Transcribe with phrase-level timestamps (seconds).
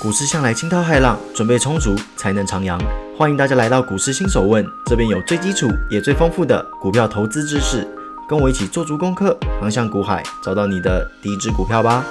[0.00, 2.78] 股市向来惊涛骇浪，准备充足才能徜徉。
[3.16, 7.88] 欢迎大家来到股市新手问，这边有最基础也最丰富的股票投资知识，
[8.28, 12.04] 跟我一起做足功课，航向股海，找到你的第一支股票吧。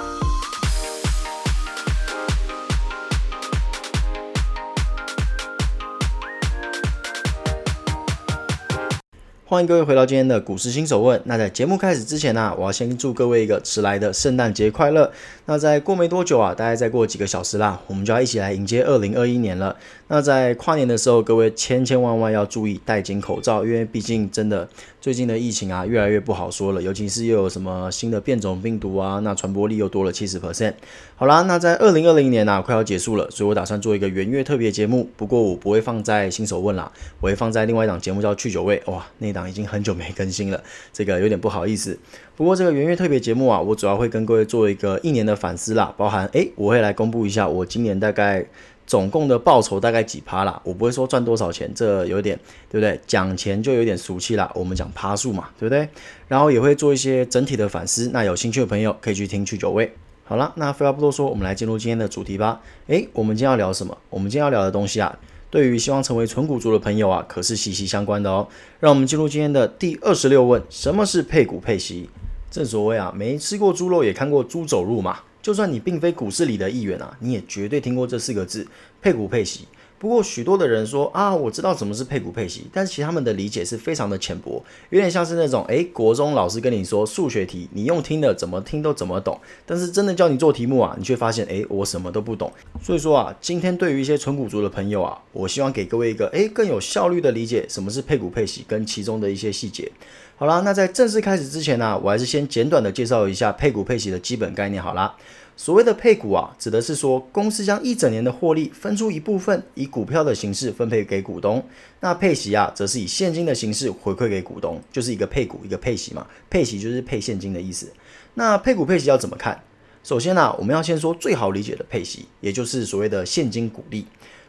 [9.54, 11.22] 欢迎各位回到今天的股市新手问。
[11.26, 15.08] 那在节目开始之前呢，我要先祝各位一个迟来的圣诞节快乐。
[15.46, 19.76] 那在过没多久啊，大概再过几个小时啦，我们就要一起来迎接二零二一年了。
[20.08, 24.68] 那在跨年的时候，各位千千万万要注意戴紧口罩，因为毕竟真的
[25.00, 26.82] 最近的疫情啊，越来越不好说了。
[26.82, 30.72] 尤其是又有什么新的变种病毒啊，那传播力又多了七十 percent。
[31.14, 35.08] 好啦，那在二零二零年呢，快要结束了，所以我打算做一个元月特别节目。
[35.16, 38.82] 不过我不会放在新手问啦，我会放在另外一档节目叫去酒味。
[38.86, 41.98] 哇，那档已经很久没更新了，这个有点不好意思。
[42.36, 48.44] 不过这个元月特别节目啊，我主要会跟各位做一个一年的反思啦，包含诶，我会来公布一下我今年大概
[48.86, 50.60] 总共的报酬大概几趴啦。
[50.64, 53.00] 我不会说赚多少钱，这有点对不对？
[53.06, 55.88] 讲钱就有点俗气啦，我们讲趴数嘛，对不对？
[56.28, 58.10] 然后也会做一些整体的反思。
[58.12, 59.92] 那有兴趣的朋友可以去听去九位。
[60.24, 62.60] 好了，那废话不多说，我们来进入今天的主题吧。
[62.86, 63.96] 诶，我们今天要聊什么？
[64.10, 65.18] 我们今天要聊的东西啊。
[65.54, 68.48] 对于希望成为纯股族的朋友啊，可是息息相关的哦。
[68.80, 72.10] 让我们进入今天的第二十六问：什么是配股配息？
[72.50, 75.20] 正所谓啊，没吃过猪肉也看过猪走路嘛。
[75.40, 78.66] 就算你并非股市里的一员啊，你也绝对听过这四个字：
[79.00, 79.68] 配股配息。
[80.04, 92.52] 不过，许多的人说啊，我知道什么是配股配息，但是其实他们的理解是非常的浅薄，有点像是那种诶，国中老师跟你说数学题，你用听的怎么听都怎么懂，但是真的叫你做题目啊，你却发现诶，我什么都不懂。
[92.82, 99.90] 所以说啊，今天对于一些纯股族的朋友啊，我希望给各位一个诶更有效率的理解，什么是配股配息跟其中的一些细节。
[100.36, 104.82] 好啦，那在正式开始之前呢，我还是先简短的介绍一下配股配息的基本概念。
[104.82, 105.16] 好啦。
[105.56, 111.64] 所谓的配股啊，指的是说公司将一整年的获利分出一部分，以股票的形式分配给股东。
[112.00, 116.26] 那配息啊，则是以现金的形式回馈给股东，就是一个配股，一个配息嘛。
[116.50, 117.92] 配息就是配现金的意思。
[118.34, 119.62] 那配股配息要怎么看？
[120.02, 124.04] 首先呢，我们要先说最好理解的配息，也就是所谓的现金股利。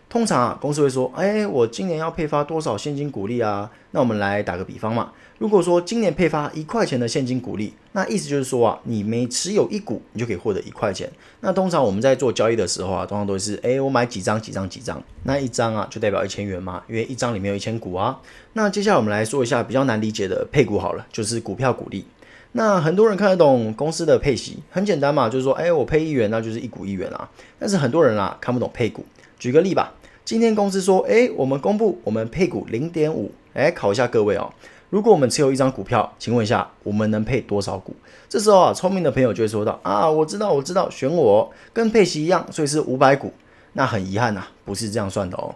[0.07, 3.69] 通常啊，公司会说，哎，我今年要配发多少现金股利啊？
[3.91, 5.11] 那我们来打个比方嘛。
[5.39, 11.11] 如果说今年配发一块钱的现金股利，那意思就是说啊，你每持有一股，你就可以获得一块钱。
[11.41, 18.21] 那通常我们在做交易的时候啊，通常都是，哎，我买几张几张几张，那一张啊就代表一千元嘛，因为一张里面有一千股啊。
[18.53, 22.05] 那接下来我们来说一下比较难理解的配股好了，就是股票股利。
[22.53, 27.29] 那很多人看得懂公司的配息，很简单嘛，就是说，哎，我配一元，那就是一股一元啊。
[27.59, 29.03] 但是很多人啊看不懂配股。
[29.45, 34.51] 举个例吧，今天公司说，哎，我们公布我们配股零点五，哎，考一下各位哦。
[34.89, 37.95] 如果我们持有一张股票，请问一下，我们能配多少股？
[38.27, 43.31] 这时候啊，聪明的朋友就会说到啊，我知道，我知道，选我跟配息一样，所以是五百股。
[43.73, 45.53] 那很遗憾呐，不是这样算的哦。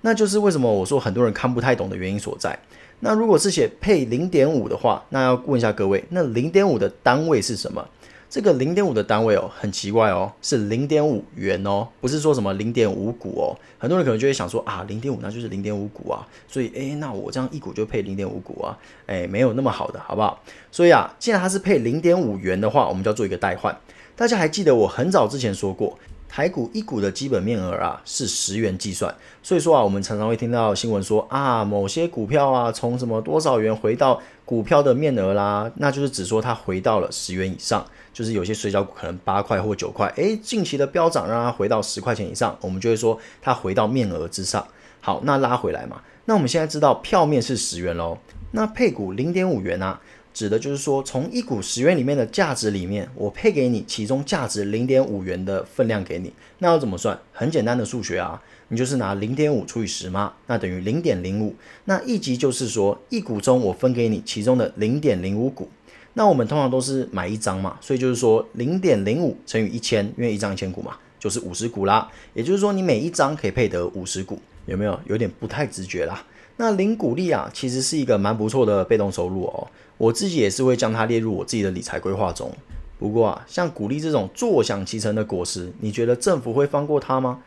[0.00, 2.58] 那就是为什么我说很多人看不太懂的原因所在。
[2.98, 7.86] 那如果是写配零点五的话，那要问一下各位，那零点五的单位是什么？
[8.30, 13.56] 这个零点五的单位哦，很奇怪哦，是零点五元哦，不是说什么零点五股哦。
[13.78, 20.42] 很多人可能就会想说啊，零点五那就是零点五股啊，所以诶，那我这样一股就配零点五股啊，诶，没有那么好的，好不好？
[20.70, 23.74] 所以啊，既然它是配零点五元的话，我们就要做一个代换。
[24.14, 25.98] 大家还记得我很早之前说过。
[26.30, 29.12] 台股一股的基本面额啊是十元计算，
[29.42, 44.66] 所以说啊，我们常常会听到新闻说啊，某些股票啊从什么多少元回到股票的面额啦，那就是只说它回到了十元以上，就是有些水饺股可能八块或九块，诶，近期的飙涨让它回到十块钱以上，我们就会说它回到面额之上。
[45.02, 48.16] 好，那拉回来嘛，那我们现在知道票面是十元喽，
[48.52, 50.00] 那配股零点五元啊。
[50.32, 56.32] 指的就是说，从一股十元里面的价值里面，我配给你其中价值零点五元的分量给你。
[56.60, 57.18] 那要怎么算？
[57.32, 61.54] 很简单的数学啊，你就是拿零点五除以十嘛，那等于零点零五。
[61.86, 65.68] 那一级就是说，一股中我分给你其中的零点零五股。
[66.14, 72.10] 那我们通常都是买一张嘛，所以就是说零点零五乘以一千，因为一张一千股嘛，就是五十股啦。
[72.34, 74.98] 也就是说，你每一张可以配得五十股，有没有？
[75.06, 76.24] 有点不太直觉啦。
[76.56, 79.68] 那零股利啊，其实是一个蛮不错的被动收入哦。
[79.96, 82.52] 我自己也是会将它列入我自己的理财规划中。
[82.98, 87.38] 不过啊，像股利这种坐享其成的果实，你觉得政府会放过它吗？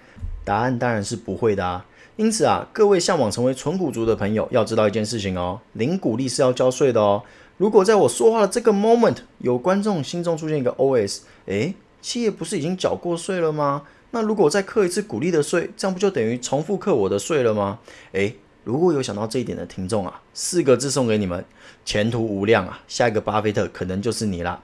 [0.43, 1.85] 答案当然是不会的啊。
[2.17, 7.23] 因此啊，各位向往成为纯股族的朋友，要知道一件事情哦，零股利是要交税的哦。
[7.57, 13.83] 如果在我说话的这个 moment，有观众心中出现一个 OS，诶，企业不是已经缴过税了吗？
[14.11, 17.79] 那如果再课一次股利的税，这样不就等于重复课我的税了吗？
[18.11, 21.43] 诶，如果有想到这一点的听众啊，四个字送给你们：
[21.85, 22.81] 前途无量啊！
[22.87, 24.61] 下一个巴菲特可能就是你啦。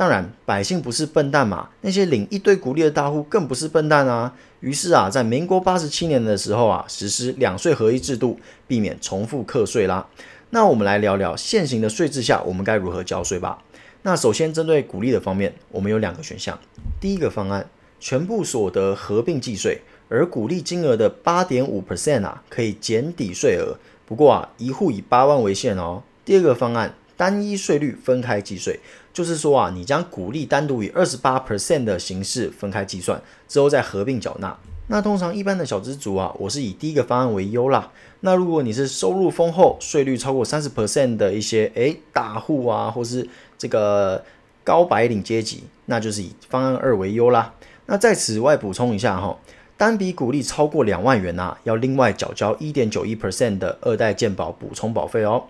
[0.00, 4.34] 当然，百姓不是笨蛋嘛，那些领一堆股利的大户更不是笨蛋啊。
[4.60, 10.08] 于是啊，在民国八十七年的时候啊，实施两税合一制度，避免重复课税啦。
[10.48, 13.62] 那我们来聊聊现行的税制下，我们该如何交税吧。
[14.00, 16.58] 那首先针对股利的方面，我们有两个选项。
[16.98, 17.68] 第一个方案，
[17.98, 19.82] 全部所得合并计税。
[20.08, 23.76] 而股利金额的八点五 percent 啊，可以减抵税额。
[24.06, 26.02] 不过啊，一户以八万为限哦。
[26.24, 28.80] 第二个方案，单一税率分开计税，
[29.12, 34.56] 就是说啊，你将股利单独以二十八 percent 的形式分开计算，之后再合并缴纳。
[34.86, 37.92] 那通常一般的小资族啊，我是以第一个方案为优啦。
[38.20, 43.28] 那如果你是收入丰厚、税率超过三十 percent 的一些诶大户啊，或是
[43.58, 44.24] 这个
[44.64, 47.52] 高白领阶级，那就是以方案二为优啦。
[47.84, 49.38] 那在此外补充一下哈。
[49.76, 55.44] 单笔股利超过两万元呐，要另外缴交一点九一 percent 的二代健保补充保费哦。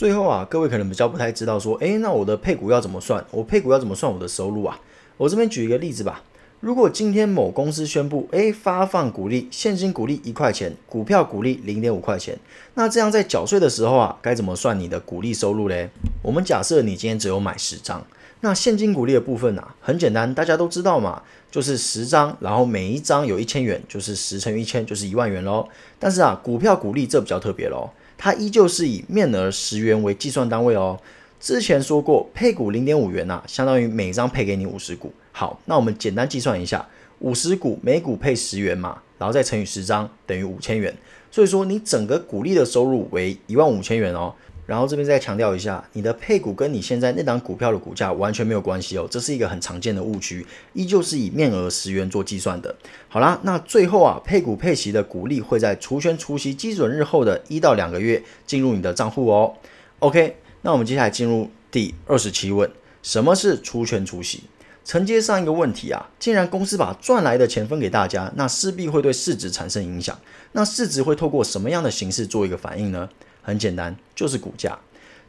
[0.00, 3.22] 最后啊，各位可能比较不太知道说，诶，那我的配股要怎么算？
[3.30, 4.80] 我配股要怎么算我的收入啊？
[5.18, 6.22] 我这边举一个例子吧。
[6.60, 12.38] 如果今天某公司宣布，诶，发放股利，现金股利一块钱，股票股利零点五块钱，
[12.76, 15.90] 那这样在缴税的时候啊，该怎么算你的股利收入嘞？
[16.22, 18.02] 我们假设你今天只有买十张。
[18.40, 25.68] 那现金股利的部分啊，很简单，大家都知道嘛，就是十张，然后每一张有一千元，就是十乘以一千，就是一万元喽。
[25.98, 27.90] 但是啊，股票股利这比较特别喽，
[28.22, 31.00] 它依旧是以面额十元为计算单位哦。
[31.40, 35.10] 之前说过，配股零点五元呐，相当于每张配给你五十股。
[35.32, 36.86] 好，那我们简单计算一下，
[37.20, 40.94] 五十股每股配十元嘛，然后再乘以十张，等于五千元。
[41.30, 44.34] 所以说，你整个股利的收入为一万五千元哦。
[44.70, 52.72] 然后这边再强调一下，你的配股跟你现在那档股票的股价完全没有关系哦，这是一个很常见的误区，依旧是以面额十元做计算的。
[53.08, 59.54] 好啦，那最后啊，配股配息的股利会在除权除息基准日后的一到两个月进入你的账户哦。
[59.98, 62.70] OK，那我们接下来进入第二十七问，
[63.02, 64.44] 什么是除权除息？
[64.84, 70.16] 承接上一个问题啊，既然公司把赚来的钱分给大家，那势必会对市值产生影响。
[70.52, 73.08] 那市值会透过什么样的形式做一个反应呢？
[73.42, 74.78] 很简单，就是股价。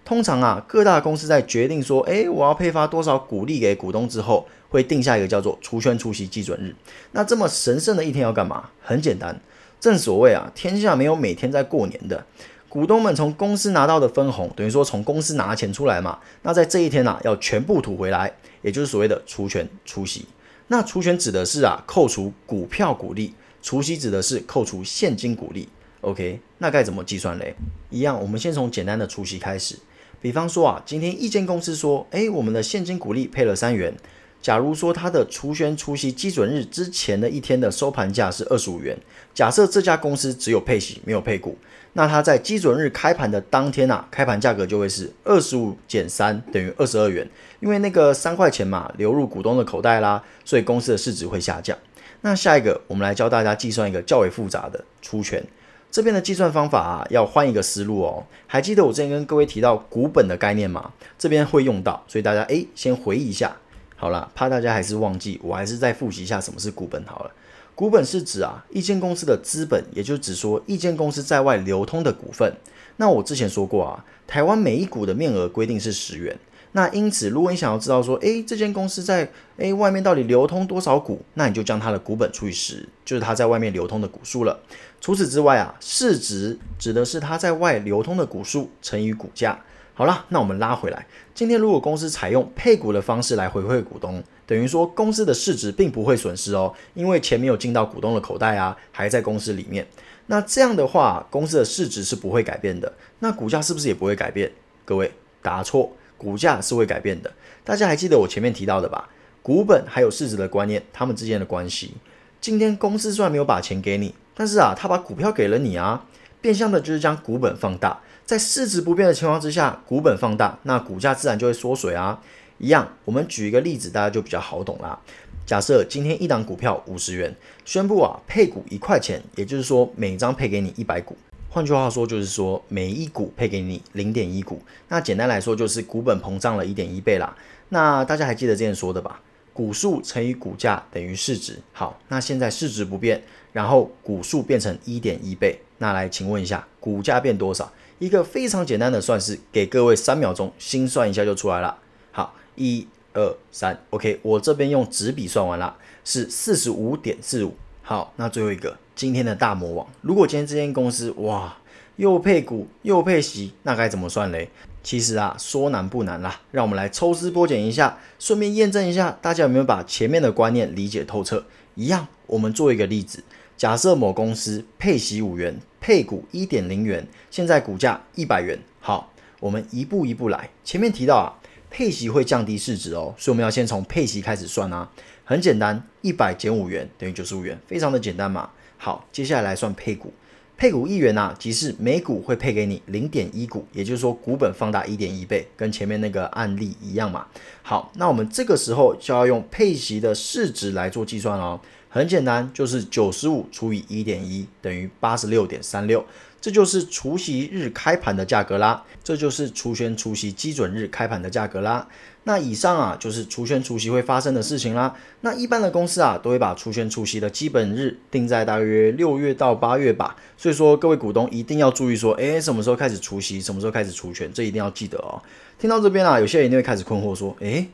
[0.04, 6.76] 通常啊，各大公司在决定说，诶，我要配发多少股利给股东之后，会定下一个叫做除权除息基准日。
[7.12, 8.72] 那这么神圣的一天要干嘛？
[8.82, 9.40] 很简单，
[9.80, 12.26] 正所谓啊，天下没有每天在过年的。
[12.68, 16.18] 股东们从公司拿到的分红，等于说从公司拿钱出来嘛。
[16.42, 20.26] 那在这一天呢，要全部吐回来，也就是所谓的除权除息。
[20.70, 25.68] 那除权指的是啊，扣除股票股利；除息指的是扣除现金股利。
[26.02, 27.56] OK，那该怎么计算嘞？
[27.92, 29.78] 一样，我们先从简单的除息开始。
[30.20, 33.94] 比方说啊，今天一间公司说，哎，我们的现金股利配了三元。
[34.42, 38.98] 假如说它的除权除息基准日之前的一天的收盘价是二十五元，
[39.36, 41.56] 假设这家公司只有配息没有配股，
[41.94, 51.78] 那它在基准日开盘的当天啊，开盘价格就会是二十五减三等于二十二元，因为那个三块钱嘛流入股东的口袋啦，所以公司的市值会下降。
[52.22, 55.44] 那下一个，我们来教大家计算一个较为复杂的除权。
[55.92, 58.26] 这边的计算方法啊，要换一个思路哦。
[58.48, 60.92] 还记得我之前跟各位提到股本的概念吗？
[61.20, 63.58] 这边会用到，所以大家诶先回忆一下。
[63.98, 67.32] 好了，怕大家还是忘记，我还是再复习一下什么是股本好了。
[67.76, 72.54] 股本是指啊一间公司的资本，也就指说一间公司在外流通的股份。
[72.98, 76.38] 那我之前说过啊，台湾每一股的面额规定是十元。
[76.74, 84.58] 那因此，如果你想要知道说，诶，这间公司在诶外面到底流通多少股，那你就将它的股本除以十，就是它在外面流通的股数了。
[85.02, 89.60] 除此之外啊，市值指的是它在外流通的股数乘以股价。
[89.94, 99.86] 好了，那我们拉回来，今天如果公司采用配股的方式来回馈股东，等于说公司的市值并不会损失哦，因为钱没有进到股东的口袋啊，还在公司里面。
[100.28, 104.50] 那这样的话，公司的市值是不会改变的，那股价是不是也不会改变？
[104.86, 105.12] 各位
[105.42, 105.92] 答错。
[106.22, 109.10] 股价是会改变的，大家还记得我前面提到的吧？
[109.42, 111.96] 股本还有市值的观念，它们之间的关系。
[112.40, 116.06] 今天公司虽然没有把钱给你，但是啊，他把股票给了你啊，
[116.40, 118.02] 变相的就是将股本放大。
[118.24, 122.22] 在市值不变的情况之下，股本放大，那股价自然就会缩水啊。
[122.60, 125.00] 一样，我们举一个例子，大家就比较好懂啦。
[125.44, 127.36] 假设今天一档股票五十元，
[127.66, 131.18] 宣布啊配股一块钱，也就是说每张配给你一百股。
[131.54, 137.36] 换句话说，就是说每一股配给你零点一股，那简单来说就是股本膨胀了一点一倍啦。
[137.68, 139.20] 那大家还记得之前说的吧？
[139.52, 141.60] 股数乘以股价等于市值。
[141.74, 147.70] 好，那现在市值不变，然后股数变成一点一倍，那来请问一下，股价变多少？
[148.00, 151.78] 一个非常简单的算式，给各位三秒钟心算一下就出来了。
[152.14, 157.54] 好，一二三，OK，我这边用纸笔算完了，是四十五点四五。
[157.92, 158.78] 好，那最后一个。
[158.96, 161.58] 今天的大魔王，如果今天这间公司哇
[161.98, 164.48] 又配股又配息，那该怎么算嘞？
[164.82, 171.44] 其实啊，说难不难啦，让我们来抽丝剥茧一下，顺便验证一下大家有没有把前面的观念理解透彻。
[171.76, 173.26] 一样，我们做一个例子，
[173.58, 178.58] 假设某公司配息五元，配股一点零元，现在股价一百元。
[178.80, 180.50] 好，我们一步一步来。
[180.64, 181.36] 前面提到啊，
[181.72, 184.92] 配息会降低市值哦，所以我们要先从配息开始算啊。
[185.24, 188.50] 很简单，一百减五元等于九十五元，非常的简单嘛。
[188.78, 190.14] 好，接下来来算配股。
[190.58, 197.26] 配股一元呐，即是每股会配给你零点一股，也就是说股本放大一点一倍，跟前面那个案例一样嘛。
[197.64, 201.60] 好，那我们这个时候就要用配息的市值来做计算哦。
[201.90, 206.06] 很简单，就是九十五除以一点一等于八十六点三六。
[206.42, 211.88] 这就是除夕日开盘的价格啦，这就是除权除息基准日开盘的价格啦。
[212.24, 214.96] 那以上啊，就是除权除息会发生的事情啦。
[215.22, 220.16] 那一般的公司啊，都会把除权除息的基本日定在大约六月到八月吧。
[220.36, 225.22] 所以说，各位股东一定要注意说，哎，什么时候开始除息，什么时候开始除权，这一定要记得哦。
[225.60, 227.68] 听到这边啊，有些人一定会开始困惑说，哎，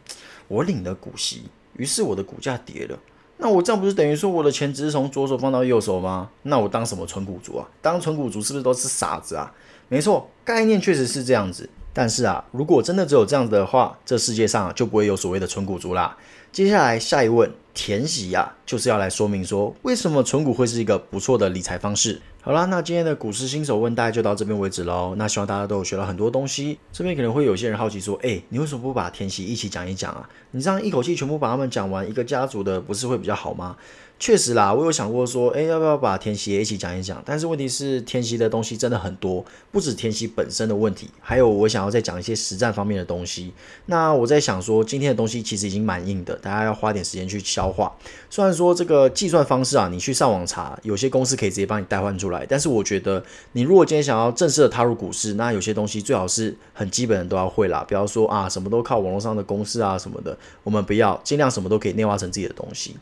[0.47, 1.43] 我领了股息，
[1.75, 2.97] 于是我的股价跌了。
[3.37, 6.29] 那我这样不是等于说我的钱只是从左手放到右手吗？
[6.43, 7.67] 那我当什么纯股族啊？
[7.81, 9.53] 当纯股族是不是都是傻子啊？
[9.89, 11.69] 没错，概念确实是这样子。
[11.93, 16.15] 但是啊，如果真的只有这样子的话，这世界上就不会有所谓的纯股族啦。
[16.51, 22.21] 接下来下一问，填息呀，就是要来说明说为什么纯股会是一个不错的理财方式。
[22.47, 25.13] 好啦，那今天的股市新手问大家就到这边为止喽。
[25.17, 26.79] 那希望大家都有学到很多东西。
[26.93, 30.29] 这边可能会有些人好奇说，哎，你为什么不把天息一起讲一讲啊？
[30.51, 33.75] 你这样一口气全部把他们讲完，一个家族的不是会比较好吗？
[34.19, 37.21] 确实啦，我有想过说，哎，要不要把填息一起讲一讲？
[37.23, 43.53] 但是问题是，填息的东西真的很多，不止填息本身的问题，还有我想要再讲一些实战方面的东西。
[43.85, 47.95] 那我在想说，今天的东西其实已经蛮硬的，大家要花点时间去消化。
[48.27, 62.95] 虽然说这个计算方式啊，你去上网查，有些公司可以直接帮你代换出来，但是我觉得，你如果今天想要正式的踏入股市，那有些东西最好是很基本的都要会啦，不要说啊，什么都靠网络上的公式啊什么的，我们不要，尽量什么都可以内化成自己的东西。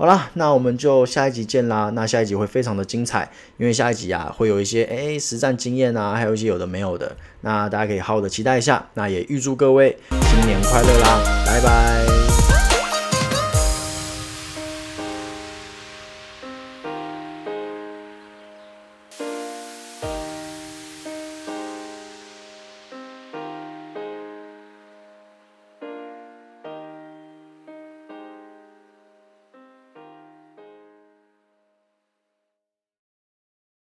[0.00, 1.90] 好啦，那我们就下一集见啦。
[1.90, 8.82] 那下一集会非常的精彩，因为下一集啊会有一些诶实战经验啊，还有一些有的没有的，那大家可以好好的期待一下。
[8.94, 12.09] 那也预祝各位新年快乐啦，拜拜。